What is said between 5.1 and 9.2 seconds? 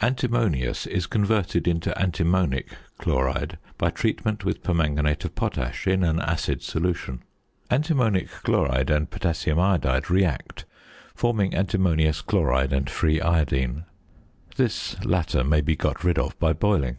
of potash in an acid solution. Antimonic chloride and